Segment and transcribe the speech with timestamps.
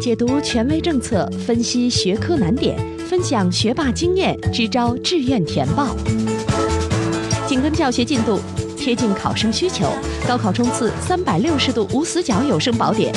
[0.00, 5.94] 解读权威政策，分析学科难点，分享学霸经验，支招志愿填报。
[7.46, 8.40] 紧跟教学进度，
[8.78, 9.92] 贴近考生需求，
[10.26, 13.14] 高考冲刺三百六十度无死角有声宝典。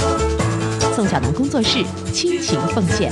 [0.93, 3.09] 宋小南工作室倾情奉献。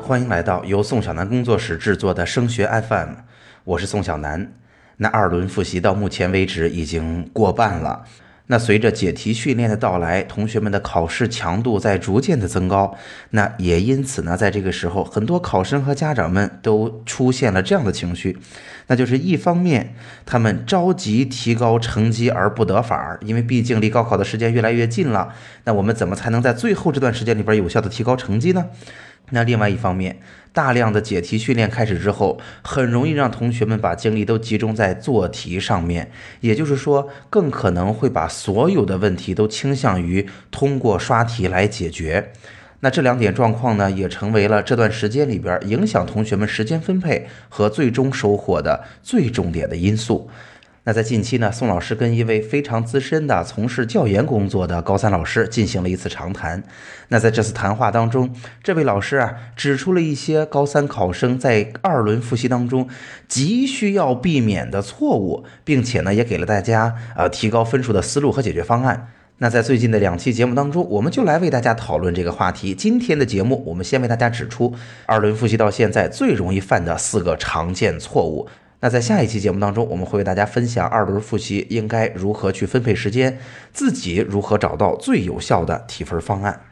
[0.00, 3.10] 欢迎来到由宋小南工作室制作的升学 FM，
[3.64, 4.54] 我是宋小南。
[4.96, 8.04] 那二轮复习到目前为止已经过半了。
[8.48, 12.96] 那随着解题训练的到来，同学们的考试强度在逐渐的增高。
[13.30, 18.38] 那也因此呢，在这个时候，很多考生和家长们都出现了这样的情绪，
[18.88, 19.94] 那就是一方面
[20.26, 25.32] 他们着急提高成绩而不得法儿，因为毕竟离高考的时间越来越近了。
[25.64, 28.66] 那我们怎么才能在最后这段时间里边有效的提高成绩呢？
[29.32, 30.18] 那另外一方面，
[30.52, 42.32] 大量的解题训练开始之后，很容易让同学们把精力都集中在做题上面，也就是说，更可能会把所有的问题都倾向于通过刷题来解决。
[42.80, 50.28] 那这两点状况呢，也成为了这段时间里边影响同学们时间分配和最终收获的最重点的因素。
[50.84, 56.60] 那在近期呢，宋老师跟一位非常资深的从事教研工作的高三老师进行了一次长谈。
[57.06, 62.88] 那在这次谈话当中，这位老师啊指出了一些高三考生在二轮复习当中
[63.28, 69.12] 急需要避免的错误，并且呢也给了大家呃提高分数的思路和解决方案。
[69.38, 72.74] 那在最近的两期节目当中，我们就来为大家讨论这个话题。
[72.74, 74.74] 今天的节目，我们先为大家指出
[75.06, 78.48] 二轮复习到现在最容易犯的四个常见错误。
[78.84, 83.38] 那在下一期节目当中，我们会为大家分享二轮复习应该如何去分配时间，
[83.72, 86.62] 自己如何找到最有效的提分方案。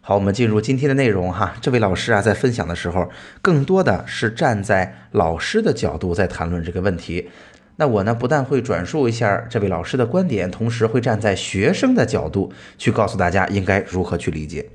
[0.00, 1.54] 好，我们进入今天的内容哈。
[1.60, 3.10] 这位老师啊，在分享的时候，
[3.42, 7.28] 更多的是站在老师的角度在谈论这个问题。
[7.76, 14.70] 那我呢，不但会转述一下这位老师的观点，同时会站在学生的角度去告诉大家应该如何去理解。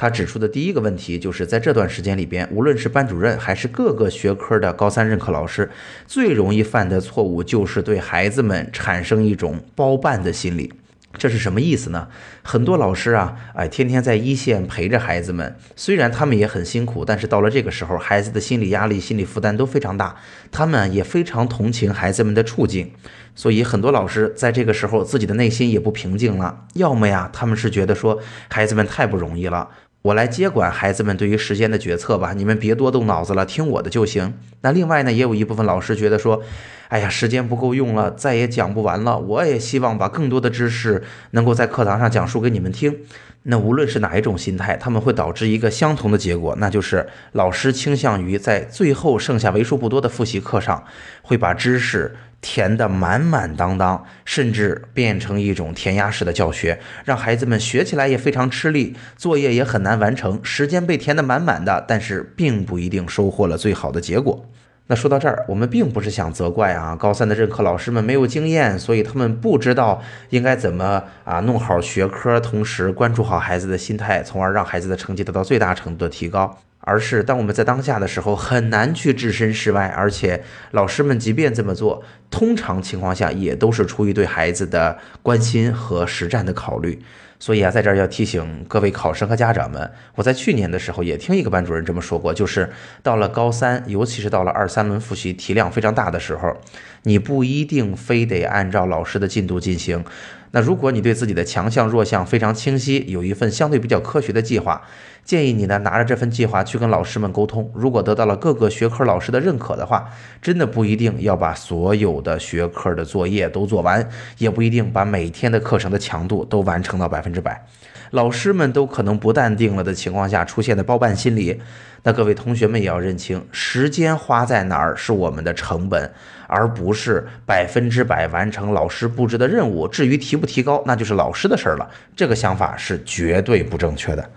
[0.00, 5.68] 他指出的第一个问题，就是在这段时间里边，无论是班主任还是各个学科的高三任课老师，
[6.06, 10.72] 最容易犯的错误就是对孩子们产生一种包办的心理。
[11.16, 12.06] 这是什么意思呢？
[12.42, 20.14] 很多老师啊，哎，天天在一线陪着孩子们，虽然他们也很辛苦，但是到了这个时候，孩子的心理压力、心理负担都非常大，
[20.52, 22.92] 他们也非常同情孩子们的处境，
[23.34, 26.66] 所以很多老师在这个时候自己的内心也不平静了。
[26.74, 29.68] 要么呀，他们是觉得说孩子们太不容易了。
[30.02, 34.34] 我来接管孩子们对于时间的决策吧，你们别多动脑子了，听我的就行。
[34.60, 36.42] 那另外呢，也有一部分老师觉得说，
[36.88, 39.18] 哎呀，时间不够用了，再也讲不完了。
[39.18, 42.96] 我也希望把更多的知识能够在课堂上讲述给你们听。
[43.44, 50.84] 那无论是哪一种心态，他们会导致一个相同的结果，那就是老师倾向于在最后剩下为数不多的复习课上，
[51.22, 52.16] 会把知识。
[52.40, 64.48] 填得满满当当，甚至变成一种填鸭式的教学，让孩子们学起来也非常吃力，作业也很难完成，时间被填得满满的，但是并不一定收获了最好的结果。
[64.90, 76.58] 那说到这儿，我们并不是想责怪啊，高三的任课老师们没有经验，所以他们不知道应该怎么啊弄好学科，同时关注好孩子的心态，从而让孩子的成绩得到最大程度的提高。
[76.88, 86.98] 而是当我们在当下的时候，很难去置身事外，而且老师们即便这么做，通常情况下也都是出于对孩子的关心和实战的考虑。
[87.40, 92.68] 所以啊，在这儿要提醒各位考生和家长们，我在去年的时候也听一个班主任这么说过，就是
[93.00, 96.56] 到了高三，尤其是到了二三轮复习题量非常大的时候，
[97.04, 100.04] 你不一定非得按照老师的进度进行。
[100.50, 104.82] 那如果你对自己的强项弱项非常清晰，有一份相对比较科学的计划，
[105.24, 107.70] 建议你呢拿着这份计划去跟老师们沟通。
[107.74, 110.10] 如果得到了各个学科老师的认可的话，
[110.40, 117.66] 真的不一定要把所有的学科的作业都做完，也不一定把每天的课程的强度都完成到百分之百。
[118.10, 121.60] 老师们都可能不淡定了的情况下出现的包办心理，
[122.02, 126.10] 那各位同学们也要认清，时间花在哪儿是我们的成本。
[126.50, 129.86] 而不是百分之百完成老师布置的任务。
[129.86, 131.86] 至于提不提高，那就是老师的事儿了。
[132.16, 134.30] 这个想法是绝对不正确的。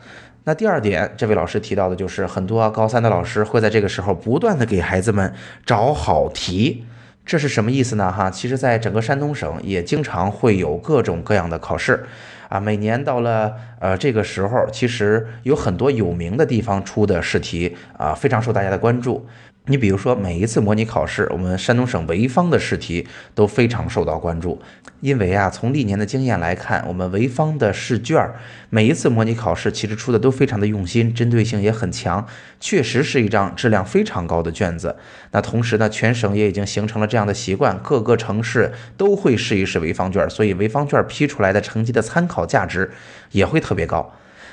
[0.43, 5.33] 那第二点，这位老师提到的就是很多高三的老师会在这个时候不断的给孩子们
[5.65, 6.83] 找好题，
[7.25, 8.11] 这是什么意思呢？
[8.11, 12.03] 哈，其实，在整个山东省也经常会有各种各样的考试。
[12.51, 19.25] 啊，每年到了呃这个时候，其实有很多有名的地方出的试题啊，非常受大家的关注。
[19.67, 24.59] 你比如说，每一次模拟考试，我们山东省潍坊的试题都非常受到关注，
[25.01, 28.27] 因为啊，从历年的经验来看，我们潍坊的试卷
[28.71, 32.25] 每一次模拟考试其实出的都非常的用心，针对性也很强，
[32.59, 34.95] 确实是一张质量非常高的卷子。
[35.31, 42.89] 那同时呢，全省也已经形成了这样的习惯，各个城市都会试一试潍坊卷，所以潍坊卷批出来的成绩的参考价值
[43.29, 44.11] 也会特别高。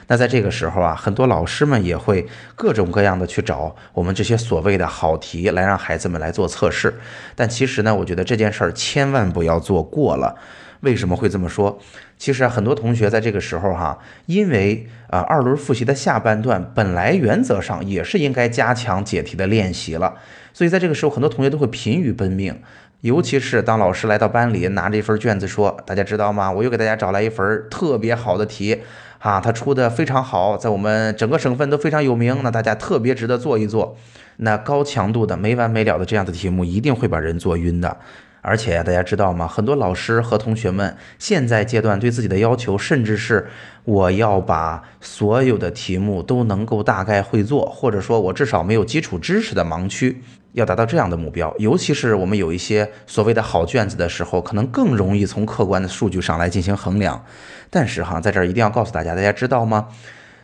[0.08, 2.26] 那在这个时候啊，很多老师们也会
[2.56, 6.92] 各种各样的去找我们这些所谓的好题来让孩子们来做测试。
[7.36, 10.34] 但其实呢，我觉得这件事儿千万不要做过了。
[10.80, 11.78] 为什么会这么说？
[12.16, 20.14] 其实啊，很多同学在这个时候哈，因为啊二轮复习的下半段本来原则上也是应该加强解题的练习了，
[20.52, 22.62] 所以在这个时候，很多同学都会疲于奔命。
[23.02, 26.50] 尤其是当老师来到班里拿着一份卷子说：“大家知道吗？
[26.50, 28.82] 我又给大家找来一份特别好的题。”
[29.18, 33.96] 啊，他出的非常好，在我们整个省份都非常有名，那大家特别值得做一做。
[34.36, 37.96] 那高强度的、没完没了的这样的题目，一定会把人做晕的。
[38.40, 39.48] 而且大家知道吗？
[39.48, 43.48] 很多老师和同学们现在阶段对自己的要求，甚至是
[43.84, 50.22] 我要把所有的题目都能够大概会做，或者说我至少没有基础知识的盲区。
[50.58, 57.24] 要达到这样的目标，尤其是我们有一些所谓的好卷子的时候，可能更容易从客观的数据上来进行衡量。
[57.70, 59.88] 但是哈，在这儿一定要告诉大家，大家知道吗？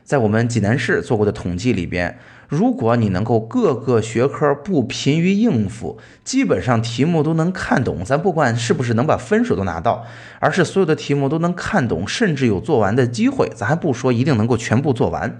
[0.05, 10.05] 在我们济南市做过的统计里边，如果你能够各个学科不疲于应付，基本上题目都能看懂，咱不管是不是能把分数都拿到，
[10.41, 15.39] 而是所有的题目都能看懂，甚至有做完的机会，咱还不说一定能够全部做完。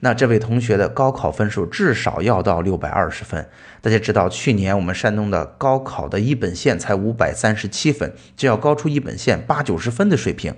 [0.00, 3.48] 那这位同学的高考分数至少要到六百二十分。
[3.80, 10.54] 大家知道，去年我们山东的高考的一本线才五百三十七分，就要高出一本线八九十分的水平，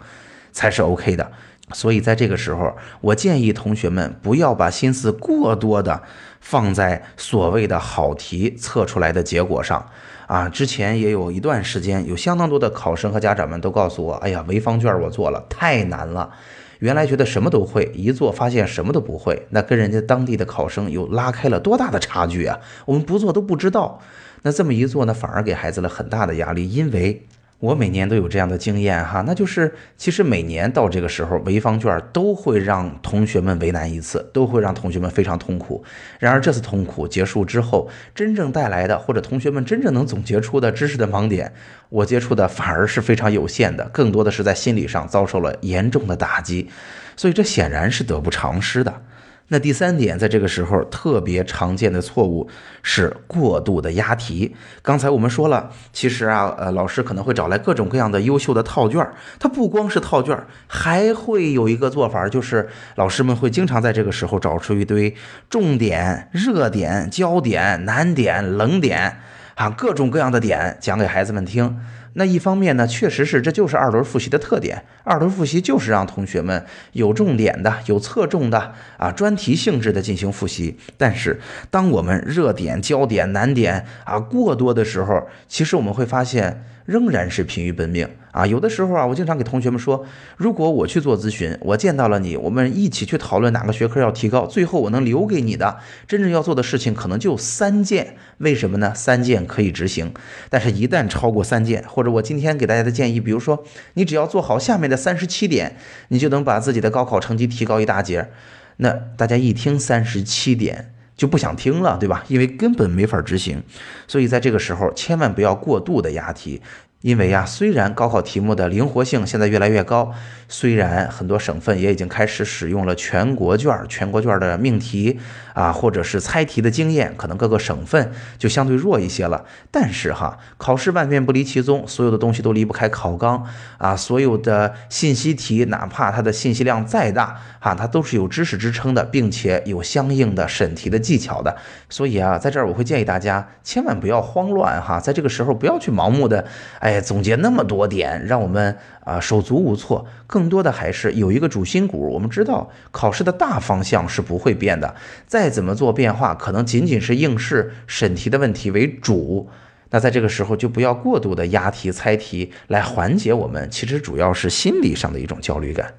[0.53, 1.33] 才是 OK 的。
[1.73, 6.03] 所以在这个时候，我建议同学们不要把心思过多的
[6.41, 9.89] 放在所谓的好题测出来的结果上
[10.27, 10.49] 啊。
[10.49, 16.31] 之前也有一段时间，有相当多的考生和家长们都告诉我：“哎呀，潍坊卷我做了，太难了。”
[16.81, 22.59] 原来觉得什么都会，一做发现什么都不会，那跟人家当地的考生又拉开了多大的差距啊！
[22.85, 24.03] 我们不做都不知道，
[24.43, 27.27] 那这么一做呢，反而给孩子了很大的压力，因为。
[27.61, 35.85] 我每年都有这样的经验哈，那就是其实每年到这个时候，潍坊卷都会让同学们为难一次，都会让同学们非常痛苦。
[36.19, 41.53] 然而这次痛苦结束之后，真正带来的或者同学们真正能总结出的知识的盲点，
[41.91, 46.71] 我接触的反而是非常有限的，更多的是在心理上遭受了严重的打击，
[47.15, 49.03] 所以这显然是得不偿失的。
[49.53, 52.49] 那第三点，在这个时候特别常见的错误
[52.85, 54.55] 是过度的押题。
[54.81, 65.13] 刚才我们说了，其实啊，呃，老师可能会找来各种各样的优秀的套卷儿，它不光是套卷儿，还会有一个做法，就是老师们会经常在这个时候找出一堆
[65.49, 69.17] 重点、热点、焦点、难点、冷点
[69.57, 71.77] 啊，各种各样的点讲给孩子们听。
[72.15, 74.85] 那一方面呢，确实是这就是二轮复习的特点。
[75.05, 80.77] 二轮复习就是让同学们有重点的、有侧重的啊，专题性质的进行复习。
[80.97, 81.41] 但是，
[81.71, 86.65] 当我们热点、焦点、难点啊过多的时候，其实我们会发现。
[86.91, 88.45] 仍然是疲于奔命啊！
[88.45, 90.05] 有的时候啊，我经常给同学们说，
[90.37, 95.79] 如果我去做咨询，我见到了你，我们一起去讨论哪个学科要提高，最后我能留给你的
[96.09, 98.17] 真正要做的事情可能就三件。
[98.39, 98.93] 为什么呢？
[98.93, 100.13] 三件可以执行，
[100.49, 103.65] 但是一旦超过三件，或者我今天给大家的建议，比如说
[103.95, 105.77] 你只要做好下面的三十七点，
[106.09, 108.31] 你就能把自己的高考成绩提高一大截。
[108.79, 110.93] 那大家一听三十七点。
[111.21, 112.25] 就不想听了，对吧？
[112.29, 113.63] 因为根本没法执行，
[114.09, 116.63] 所以在这个时候千万不要过度的押题。
[117.03, 120.13] 因为呀，虽然高考题目的灵活性现在越来越高，
[120.49, 125.19] 虽然很多省份也已经开始使用了全国卷、全国卷的命题
[125.55, 129.47] 啊，或者是猜题的经验，可能各个省份就相对弱一些了。
[129.71, 133.47] 但是哈，考试万变不离其宗，所有的东西都离不开考纲
[133.79, 141.57] 啊，所有的信息题，哪怕它的信息量再大啊，它都是有知识支撑的，并且有相应的审题的技巧的。
[141.89, 146.45] 所以啊，在这儿我会建议大家千万不要慌乱哈，在这个时候不要去盲目的
[146.81, 146.90] 哎。
[146.91, 150.05] 哎，总结那么多点，让我们啊手足无措。
[150.27, 152.11] 更多的还是有一个主心骨。
[152.13, 154.93] 我们知道考试的大方向是不会变的，
[155.25, 159.49] 再怎么做变化，可能仅仅是应试审题的问题为主。
[159.91, 165.95] 那在这个时候，就不要过度的押题猜题来缓解我们其实主要是心理上的一种焦虑感。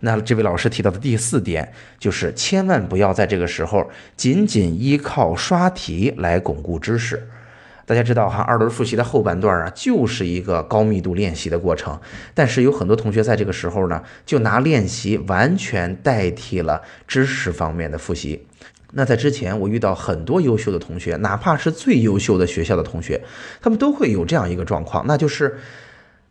[0.00, 7.28] 那这位老师提到的第四点，就是千万不要在这个时候仅仅依靠刷题来巩固知识。
[7.86, 11.98] 大家知道哈，二轮复习的后半段啊，就是一个高密度练习的过程。
[12.34, 18.44] 但是有很多同学在这个时候呢，就拿练习完全代替了知识方面的复习。
[18.92, 23.22] 那在之前，我遇到很多优秀的同学，哪怕是最优秀的学校的同学，
[23.60, 25.58] 他们都会有这样一个状况，那就是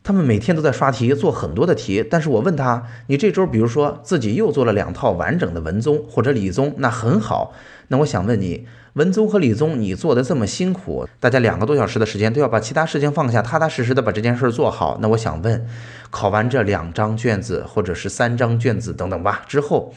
[0.06, 2.06] 他们每天都在刷题，做很多的题。
[2.08, 7.56] 但是我问他，你这周比如说自己又做了两套完整的文综或者理综，那很好。
[7.88, 15.00] 那我想问你，文综和理综你做的这么辛苦，大家两个多小时的时间都要把其他事情放下，踏踏实实的把这件事做好。
[15.02, 15.66] 那我想问，
[16.12, 19.92] 考完这两张卷子或者是三张卷子等等吧之后。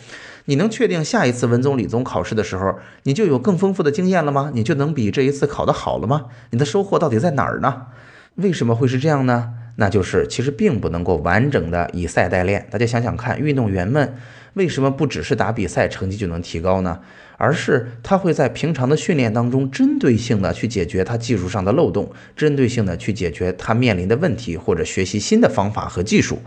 [0.47, 4.51] 你能确定下一次文综理综考试的时候，你就有更丰富的经验了吗？
[4.55, 6.25] 你就能比这一次考得好了吗？
[6.49, 7.89] 你的收获到底在哪儿呢？
[8.37, 9.53] 为什么会是这样呢？
[9.81, 12.67] 那就是其实并不能够完整的以赛代练。
[12.69, 14.13] 大家想想看，运动员们
[14.55, 16.99] 为什么不只是打比赛成绩就能提高呢？
[17.37, 26.41] 而是他会在平常的训练当中，针对性的去解决他技术上的漏洞，针对性的去解决他面临的问题，或者学习新的方法和技术。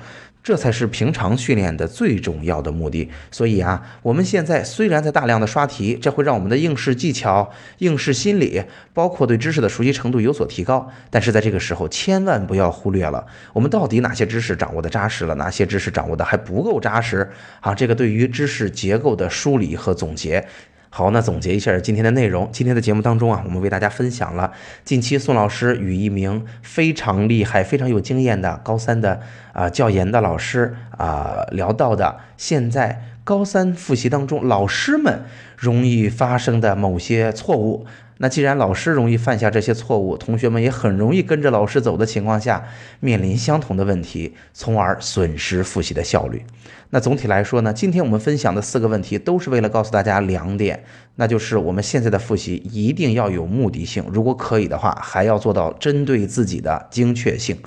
[0.43, 3.09] 这才是平常训练的最重要的目的。
[3.31, 10.89] 所以啊，我们现在虽然在大量的刷题，这会让我们的应试技巧、应试心理，包括对知识的熟悉程度有所提高。
[11.09, 17.29] 但是在这个时候，千万不要忽略了，我们到底哪些知识掌握的扎实了，哪些知识掌握的还不够扎实
[17.59, 17.75] 啊？
[17.75, 20.45] 这个对于知识结构的梳理和总结。
[20.93, 22.49] 好，那总结一下今天的内容。
[22.51, 24.51] 今天的节目当中啊，我们为大家分享了
[24.83, 29.21] 近期宋老师与一名非常厉害、非常有经验的高三的
[29.53, 35.23] 啊教研的老师啊聊到的，现在高三复习当中老师们
[35.57, 37.85] 容易发生的某些错误。
[38.21, 42.63] 那既然老师容易犯下这些错误，同学们也很容易跟着老师走的情况下，
[42.99, 46.43] 面临相同的问题，从而损失复习的效率。
[46.91, 50.83] 那总体来说呢，今天我们分享的四个问题，都是为了告诉大家两点，
[51.15, 57.57] 那就是我们现在的复习一定要有目的性，如果可以的话，还要做到针对自己的精确性。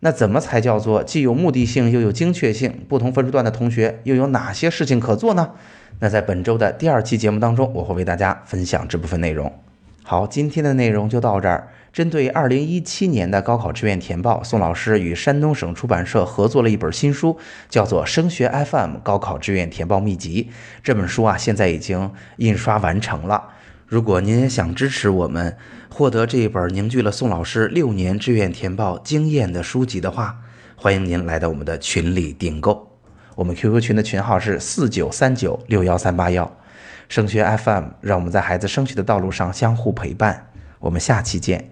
[0.00, 2.84] 那怎么才叫做既有目的性又有精确性？
[2.88, 5.50] 不同分数段的同学又有哪些事情可做呢？
[6.00, 9.52] 那在本周的第二期节目当中，我会为大家分享这部分内容。
[10.04, 11.68] 好，今天的内容就到这儿。
[11.92, 20.48] 针对二零一七年的高考志愿填报，宋老师与山东省出版社合作了一本新书，叫做《升学 FM 高考志愿填报秘籍》。
[20.82, 23.50] 这本书啊，现在已经印刷完成了。
[23.86, 25.56] 如果您也想支持我们，
[25.88, 30.38] 获得这一本凝聚了宋老师六年志愿填报经验的书籍的话，
[30.74, 32.98] 欢迎您来到我们的群里订购。
[33.36, 36.50] 我们 QQ 群的群号是四九三九六幺三八幺。
[37.12, 40.46] 升学 FM，让我们在孩子升学的道路上相互陪伴。
[40.78, 41.68] 我们下期见。